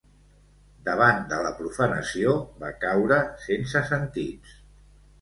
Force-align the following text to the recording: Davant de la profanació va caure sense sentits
Davant 0.87 1.21
de 1.33 1.43
la 1.49 1.53
profanació 1.59 2.35
va 2.65 2.75
caure 2.87 3.23
sense 3.49 3.87
sentits 3.95 4.61